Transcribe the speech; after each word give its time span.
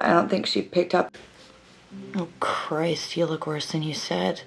I 0.00 0.10
don't 0.10 0.28
think 0.28 0.46
she 0.46 0.62
picked 0.62 0.94
up. 0.94 1.16
Oh, 2.14 2.28
Christ, 2.40 3.16
you 3.16 3.26
look 3.26 3.46
worse 3.46 3.72
than 3.72 3.82
you 3.82 3.94
said. 3.94 4.42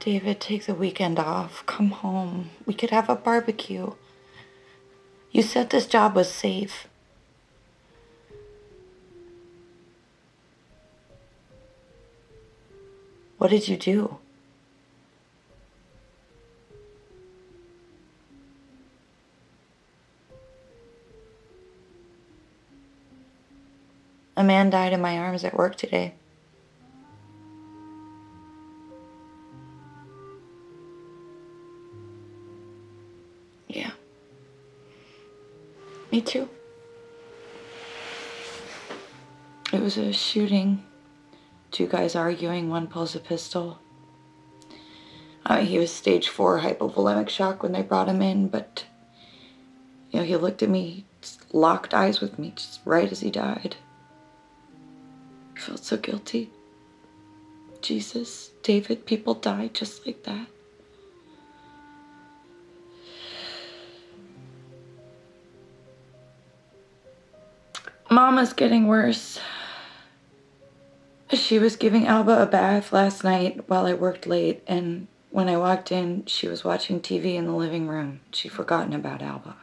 David, 0.00 0.38
take 0.38 0.66
the 0.66 0.74
weekend 0.74 1.18
off. 1.18 1.64
Come 1.66 1.90
home. 1.90 2.50
We 2.66 2.74
could 2.74 2.90
have 2.90 3.08
a 3.08 3.16
barbecue. 3.16 3.92
You 5.30 5.42
said 5.42 5.70
this 5.70 5.86
job 5.86 6.14
was 6.14 6.30
safe. 6.30 6.86
What 13.38 13.50
did 13.50 13.66
you 13.66 13.76
do? 13.76 14.18
A 24.44 24.46
man 24.46 24.68
died 24.68 24.92
in 24.92 25.00
my 25.00 25.16
arms 25.16 25.42
at 25.42 25.56
work 25.56 25.74
today. 25.74 26.12
Yeah. 33.68 33.92
Me 36.12 36.20
too. 36.20 36.46
It 39.72 39.80
was 39.80 39.96
a 39.96 40.12
shooting. 40.12 40.84
Two 41.70 41.86
guys 41.86 42.14
arguing, 42.14 42.68
one 42.68 42.86
pulls 42.86 43.16
a 43.16 43.20
pistol. 43.20 43.78
Uh, 45.46 45.60
he 45.60 45.78
was 45.78 45.90
stage 45.90 46.28
four 46.28 46.60
hypovolemic 46.60 47.30
shock 47.30 47.62
when 47.62 47.72
they 47.72 47.80
brought 47.80 48.10
him 48.10 48.20
in, 48.20 48.48
but 48.48 48.84
you 50.10 50.18
know, 50.18 50.26
he 50.26 50.36
looked 50.36 50.62
at 50.62 50.68
me, 50.68 51.06
locked 51.50 51.94
eyes 51.94 52.20
with 52.20 52.38
me, 52.38 52.52
just 52.54 52.80
right 52.84 53.10
as 53.10 53.20
he 53.20 53.30
died. 53.30 53.76
I 55.56 55.60
felt 55.60 55.84
so 55.84 55.96
guilty. 55.96 56.50
Jesus, 57.80 58.50
David, 58.62 59.06
people 59.06 59.34
die 59.34 59.70
just 59.72 60.06
like 60.06 60.22
that. 60.24 60.46
Mama's 68.10 68.52
getting 68.52 68.86
worse. 68.86 69.40
She 71.32 71.58
was 71.58 71.76
giving 71.76 72.06
Alba 72.06 72.42
a 72.42 72.46
bath 72.46 72.92
last 72.92 73.24
night 73.24 73.68
while 73.68 73.86
I 73.86 73.94
worked 73.94 74.26
late, 74.26 74.62
and 74.66 75.08
when 75.30 75.48
I 75.48 75.56
walked 75.56 75.90
in, 75.90 76.24
she 76.26 76.46
was 76.46 76.62
watching 76.62 77.00
TV 77.00 77.34
in 77.34 77.46
the 77.46 77.54
living 77.54 77.88
room. 77.88 78.20
She'd 78.32 78.52
forgotten 78.52 78.92
about 78.92 79.20
Alba. 79.20 79.56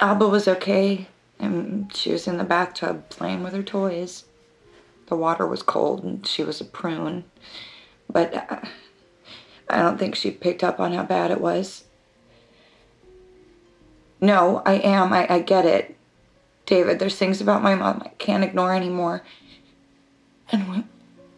Alba 0.00 0.28
was 0.28 0.48
okay, 0.48 1.08
and 1.40 1.94
she 1.94 2.12
was 2.12 2.26
in 2.26 2.36
the 2.36 2.44
bathtub 2.44 3.08
playing 3.08 3.42
with 3.42 3.52
her 3.54 3.62
toys. 3.62 4.24
The 5.06 5.16
water 5.16 5.46
was 5.46 5.62
cold, 5.62 6.04
and 6.04 6.26
she 6.26 6.44
was 6.44 6.60
a 6.60 6.64
prune, 6.64 7.24
but 8.08 8.34
uh, 8.34 8.60
I 9.68 9.78
don't 9.78 9.98
think 9.98 10.14
she 10.14 10.30
picked 10.30 10.62
up 10.62 10.78
on 10.78 10.92
how 10.92 11.04
bad 11.04 11.30
it 11.30 11.40
was. 11.40 11.84
No, 14.20 14.62
I 14.66 14.74
am. 14.74 15.12
I, 15.12 15.26
I 15.32 15.38
get 15.40 15.64
it. 15.64 15.96
David, 16.66 16.98
there's 16.98 17.16
things 17.16 17.40
about 17.40 17.62
my 17.62 17.74
mom 17.74 18.02
I 18.04 18.10
can't 18.18 18.44
ignore 18.44 18.74
anymore. 18.74 19.22
And 20.52 20.84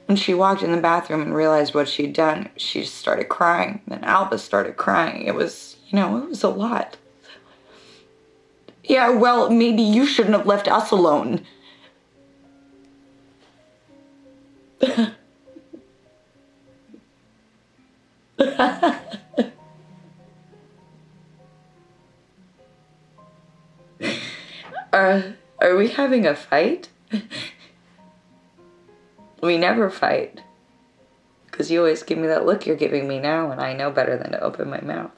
when, 0.06 0.16
she 0.16 0.34
walked 0.34 0.62
in 0.62 0.72
the 0.72 0.80
bathroom 0.80 1.22
and 1.22 1.34
realized 1.34 1.74
what 1.74 1.88
she'd 1.88 2.12
done, 2.12 2.50
she 2.56 2.84
started 2.84 3.30
crying. 3.30 3.80
Then 3.86 4.04
Alba 4.04 4.36
started 4.36 4.76
crying. 4.76 5.24
It 5.24 5.34
was, 5.34 5.78
you 5.88 5.96
know, 5.96 6.18
it 6.18 6.28
was 6.28 6.42
a 6.42 6.50
lot. 6.50 6.98
Yeah, 8.84 9.10
well, 9.10 9.48
maybe 9.50 9.82
you 9.82 10.06
shouldn't 10.06 10.34
have 10.34 10.46
left 10.46 10.68
us 10.68 10.90
alone. 10.90 11.46
Uh, 24.92 25.22
are 25.60 25.74
we 25.76 25.88
having 25.88 26.26
a 26.26 26.34
fight? 26.34 26.90
we 29.42 29.56
never 29.56 29.88
fight. 29.88 30.42
Because 31.46 31.70
you 31.70 31.78
always 31.78 32.02
give 32.02 32.18
me 32.18 32.26
that 32.26 32.44
look 32.44 32.66
you're 32.66 32.76
giving 32.76 33.08
me 33.08 33.18
now, 33.18 33.50
and 33.50 33.60
I 33.60 33.72
know 33.72 33.90
better 33.90 34.18
than 34.18 34.32
to 34.32 34.40
open 34.40 34.68
my 34.68 34.80
mouth. 34.82 35.12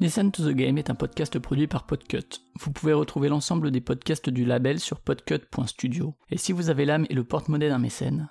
Listen 0.00 0.32
to 0.32 0.42
the 0.42 0.54
Game 0.54 0.78
est 0.78 0.88
un 0.88 0.94
podcast 0.94 1.38
produit 1.38 1.66
par 1.66 1.84
Podcut. 1.84 2.40
Vous 2.58 2.72
pouvez 2.72 2.94
retrouver 2.94 3.28
l'ensemble 3.28 3.70
des 3.70 3.82
podcasts 3.82 4.30
du 4.30 4.46
label 4.46 4.80
sur 4.80 4.98
podcut.studio. 4.98 6.14
Et 6.30 6.38
si 6.38 6.52
vous 6.52 6.70
avez 6.70 6.86
l'âme 6.86 7.04
et 7.10 7.14
le 7.14 7.22
porte-monnaie 7.22 7.68
d'un 7.68 7.78
mécène, 7.78 8.30